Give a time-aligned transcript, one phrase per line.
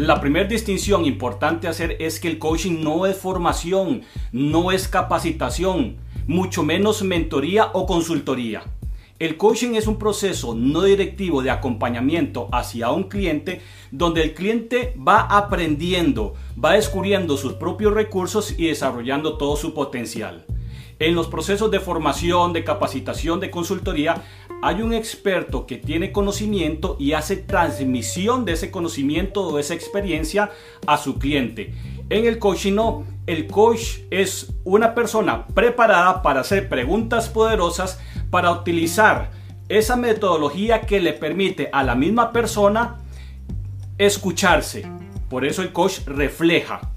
[0.00, 4.00] La primera distinción importante hacer es que el coaching no es formación,
[4.32, 8.62] no es capacitación, mucho menos mentoría o consultoría.
[9.18, 13.60] El coaching es un proceso no directivo de acompañamiento hacia un cliente
[13.90, 20.46] donde el cliente va aprendiendo, va descubriendo sus propios recursos y desarrollando todo su potencial.
[21.00, 24.22] En los procesos de formación, de capacitación, de consultoría,
[24.60, 30.50] hay un experto que tiene conocimiento y hace transmisión de ese conocimiento o esa experiencia
[30.86, 31.72] a su cliente.
[32.10, 37.98] En el coaching no, el coach es una persona preparada para hacer preguntas poderosas,
[38.28, 39.30] para utilizar
[39.70, 42.98] esa metodología que le permite a la misma persona
[43.96, 44.86] escucharse.
[45.30, 46.90] Por eso el coach refleja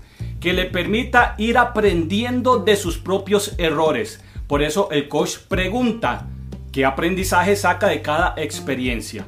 [0.44, 4.22] que le permita ir aprendiendo de sus propios errores.
[4.46, 6.28] Por eso el coach pregunta
[6.74, 9.26] qué aprendizaje saca de cada experiencia.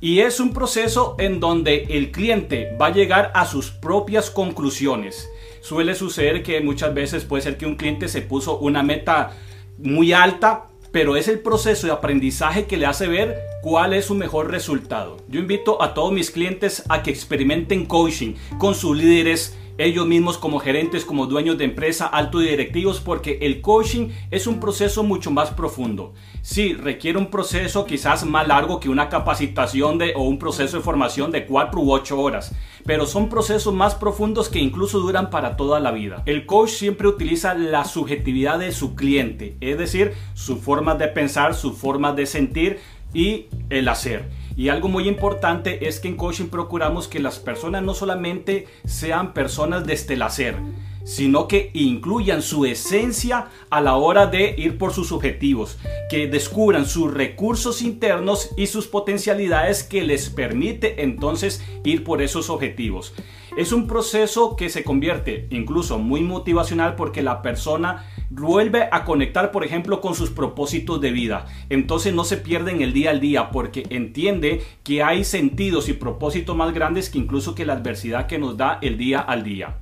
[0.00, 5.28] Y es un proceso en donde el cliente va a llegar a sus propias conclusiones.
[5.60, 9.34] Suele suceder que muchas veces puede ser que un cliente se puso una meta
[9.78, 14.16] muy alta, pero es el proceso de aprendizaje que le hace ver cuál es su
[14.16, 15.18] mejor resultado.
[15.28, 20.38] Yo invito a todos mis clientes a que experimenten coaching con sus líderes, ellos mismos
[20.38, 25.30] como gerentes, como dueños de empresa, altos directivos, porque el coaching es un proceso mucho
[25.30, 26.12] más profundo.
[26.42, 30.82] Sí, requiere un proceso quizás más largo que una capacitación de, o un proceso de
[30.82, 35.56] formación de 4 u 8 horas, pero son procesos más profundos que incluso duran para
[35.56, 36.22] toda la vida.
[36.26, 41.54] El coach siempre utiliza la subjetividad de su cliente, es decir, su forma de pensar,
[41.54, 42.80] su forma de sentir
[43.14, 44.41] y el hacer.
[44.56, 49.32] Y algo muy importante es que en coaching procuramos que las personas no solamente sean
[49.32, 50.56] personas desde el hacer,
[51.04, 55.78] sino que incluyan su esencia a la hora de ir por sus objetivos,
[56.10, 62.50] que descubran sus recursos internos y sus potencialidades que les permite entonces ir por esos
[62.50, 63.14] objetivos.
[63.56, 69.50] Es un proceso que se convierte incluso muy motivacional porque la persona vuelve a conectar,
[69.50, 71.46] por ejemplo, con sus propósitos de vida.
[71.68, 75.92] Entonces no se pierde en el día al día porque entiende que hay sentidos y
[75.92, 79.81] propósitos más grandes que incluso que la adversidad que nos da el día al día.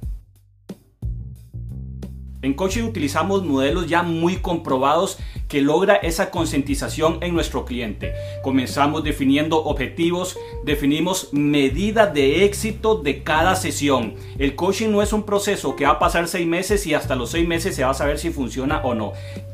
[2.43, 8.15] En coaching utilizamos modelos ya muy comprobados que logra esa concientización en nuestro cliente.
[8.43, 14.15] Comenzamos definiendo objetivos, definimos medidas de éxito de cada sesión.
[14.39, 17.31] El coaching no es un proceso que va a pasar seis meses y hasta los
[17.31, 19.13] seis meses se va a saber si funciona o no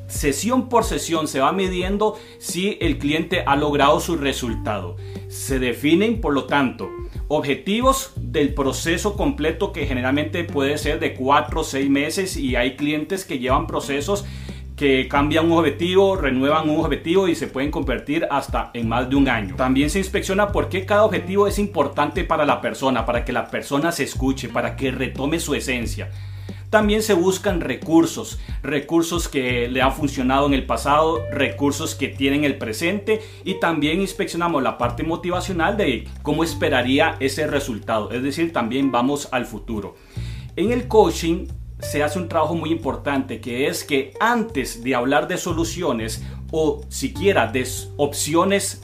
[0.09, 4.97] sesión por sesión se va midiendo si el cliente ha logrado su resultado.
[5.29, 6.89] Se definen, por lo tanto,
[7.29, 12.77] objetivos del proceso completo que generalmente puede ser de 4 o 6 meses y hay
[12.77, 14.25] clientes que llevan procesos
[14.77, 19.17] que cambian un objetivo, renuevan un objetivo y se pueden convertir hasta en más de
[19.17, 19.57] un año.
[19.57, 23.51] También se inspecciona por qué cada objetivo es importante para la persona, para que la
[23.51, 26.11] persona se escuche, para que retome su esencia.
[26.77, 32.45] También se buscan recursos, recursos que le han funcionado en el pasado, recursos que tienen
[32.45, 38.53] el presente y también inspeccionamos la parte motivacional de cómo esperaría ese resultado, es decir,
[38.53, 39.97] también vamos al futuro.
[40.55, 41.47] En el coaching
[41.79, 46.83] se hace un trabajo muy importante que es que antes de hablar de soluciones o
[46.91, 47.67] siquiera de
[47.97, 48.83] opciones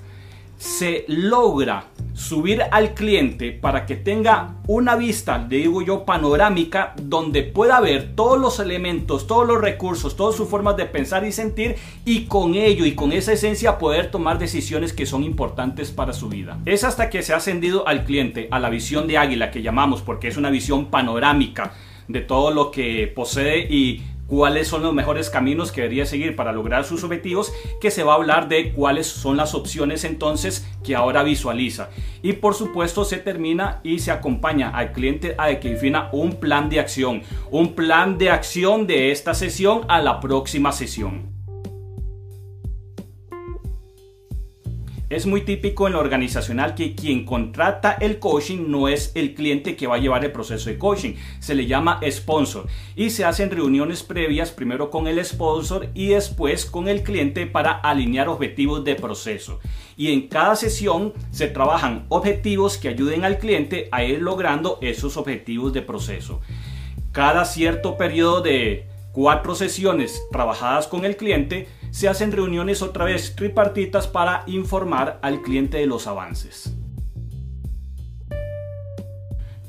[0.56, 7.80] se logra subir al cliente para que tenga una vista, digo yo, panorámica, donde pueda
[7.80, 12.26] ver todos los elementos, todos los recursos, todas sus formas de pensar y sentir, y
[12.26, 16.58] con ello y con esa esencia poder tomar decisiones que son importantes para su vida.
[16.66, 20.02] Es hasta que se ha ascendido al cliente a la visión de águila que llamamos,
[20.02, 21.72] porque es una visión panorámica
[22.08, 26.52] de todo lo que posee y cuáles son los mejores caminos que debería seguir para
[26.52, 30.96] lograr sus objetivos, que se va a hablar de cuáles son las opciones entonces que
[30.96, 31.90] ahora visualiza.
[32.22, 36.70] Y por supuesto se termina y se acompaña al cliente a que defina un plan
[36.70, 37.20] de acción,
[37.50, 41.41] un plan de acción de esta sesión a la próxima sesión.
[45.12, 49.76] Es muy típico en lo organizacional que quien contrata el coaching no es el cliente
[49.76, 51.16] que va a llevar el proceso de coaching.
[51.38, 52.66] Se le llama sponsor
[52.96, 57.72] y se hacen reuniones previas primero con el sponsor y después con el cliente para
[57.72, 59.60] alinear objetivos de proceso.
[59.98, 65.18] Y en cada sesión se trabajan objetivos que ayuden al cliente a ir logrando esos
[65.18, 66.40] objetivos de proceso.
[67.12, 73.36] Cada cierto periodo de cuatro sesiones trabajadas con el cliente, se hacen reuniones otra vez
[73.36, 76.74] tripartitas para informar al cliente de los avances.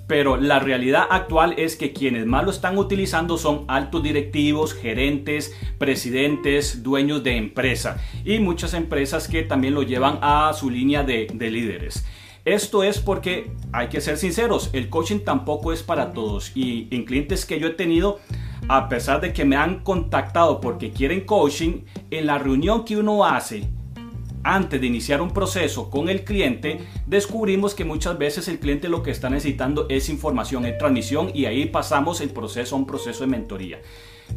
[0.07, 5.55] Pero la realidad actual es que quienes más lo están utilizando son altos directivos, gerentes,
[5.77, 11.27] presidentes, dueños de empresa y muchas empresas que también lo llevan a su línea de,
[11.33, 12.05] de líderes.
[12.45, 17.05] Esto es porque hay que ser sinceros, el coaching tampoco es para todos y en
[17.05, 18.19] clientes que yo he tenido,
[18.67, 21.81] a pesar de que me han contactado porque quieren coaching,
[22.11, 23.67] en la reunión que uno hace
[24.43, 29.01] antes de iniciar un proceso con el cliente, descubrimos que muchas veces el cliente lo
[29.01, 33.21] que está necesitando es información, en transmisión y ahí pasamos el proceso a un proceso
[33.21, 33.79] de mentoría.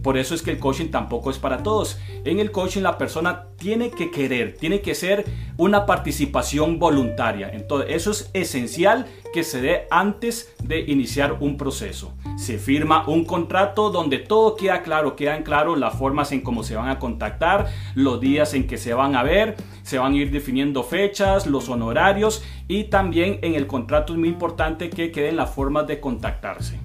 [0.03, 1.99] Por eso es que el coaching tampoco es para todos.
[2.25, 5.25] En el coaching la persona tiene que querer, tiene que ser
[5.57, 7.51] una participación voluntaria.
[7.53, 12.15] Entonces, eso es esencial que se dé antes de iniciar un proceso.
[12.37, 16.77] Se firma un contrato donde todo queda claro, quedan claro las formas en cómo se
[16.77, 20.31] van a contactar, los días en que se van a ver, se van a ir
[20.31, 25.51] definiendo fechas, los honorarios y también en el contrato es muy importante que queden las
[25.51, 26.79] formas de contactarse.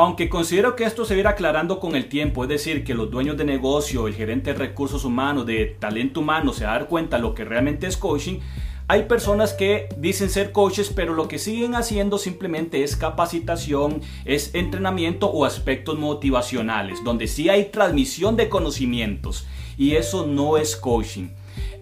[0.00, 3.36] Aunque considero que esto se irá aclarando con el tiempo, es decir, que los dueños
[3.36, 7.16] de negocio, el gerente de recursos humanos, de talento humano, se va a dar cuenta
[7.16, 8.38] de lo que realmente es coaching,
[8.86, 14.54] hay personas que dicen ser coaches, pero lo que siguen haciendo simplemente es capacitación, es
[14.54, 21.30] entrenamiento o aspectos motivacionales, donde sí hay transmisión de conocimientos y eso no es coaching.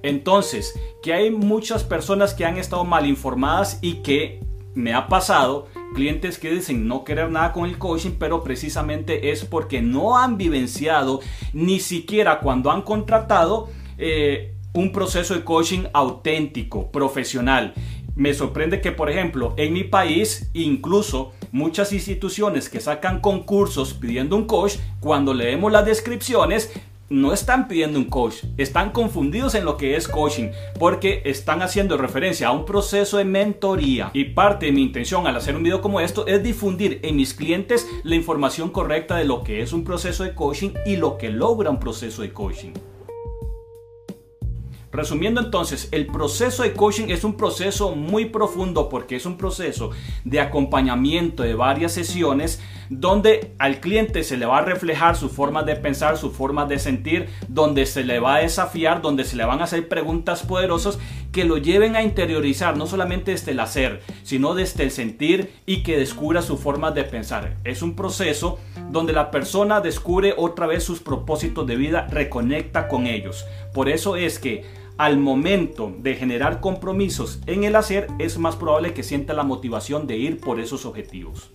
[0.02, 0.72] Entonces,
[1.02, 4.40] que hay muchas personas que han estado mal informadas y que
[4.76, 9.44] me ha pasado clientes que dicen no querer nada con el coaching, pero precisamente es
[9.44, 11.20] porque no han vivenciado
[11.52, 17.73] ni siquiera cuando han contratado eh, un proceso de coaching auténtico, profesional.
[18.14, 24.37] Me sorprende que, por ejemplo, en mi país, incluso muchas instituciones que sacan concursos pidiendo
[24.37, 26.73] un coach, cuando leemos las descripciones,
[27.08, 31.97] no están pidiendo un coach, están confundidos en lo que es coaching, porque están haciendo
[31.97, 34.11] referencia a un proceso de mentoría.
[34.12, 37.35] Y parte de mi intención al hacer un video como esto es difundir en mis
[37.35, 41.31] clientes la información correcta de lo que es un proceso de coaching y lo que
[41.31, 42.73] logra un proceso de coaching.
[44.96, 49.90] Resumiendo entonces, el proceso de coaching es un proceso muy profundo porque es un proceso
[50.25, 55.64] de acompañamiento de varias sesiones donde al cliente se le va a reflejar su forma
[55.64, 59.44] de pensar, su forma de sentir, donde se le va a desafiar, donde se le
[59.44, 60.99] van a hacer preguntas poderosas
[61.31, 65.82] que lo lleven a interiorizar no solamente desde el hacer, sino desde el sentir y
[65.82, 67.56] que descubra su forma de pensar.
[67.64, 68.58] Es un proceso
[68.90, 73.44] donde la persona descubre otra vez sus propósitos de vida, reconecta con ellos.
[73.75, 78.94] Por eso es que al momento de generar compromisos en el hacer, es más probable
[78.94, 81.50] que sienta la motivación de ir por esos objetivos.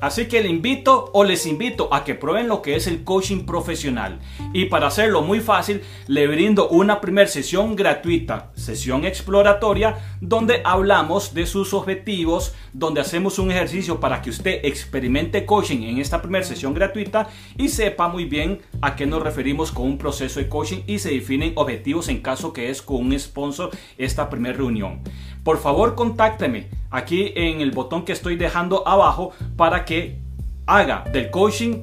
[0.00, 3.44] Así que le invito o les invito a que prueben lo que es el coaching
[3.44, 4.18] profesional.
[4.54, 11.34] Y para hacerlo muy fácil, le brindo una primera sesión gratuita, sesión exploratoria, donde hablamos
[11.34, 16.44] de sus objetivos, donde hacemos un ejercicio para que usted experimente coaching en esta primera
[16.44, 20.80] sesión gratuita y sepa muy bien a qué nos referimos con un proceso de coaching
[20.86, 25.00] y se definen objetivos en caso que es con un sponsor esta primera reunión.
[25.44, 30.20] Por favor, contácteme aquí en el botón que estoy dejando abajo para que
[30.66, 31.82] haga del coaching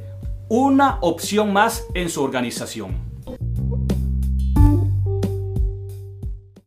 [0.50, 3.06] una opción más en su organización.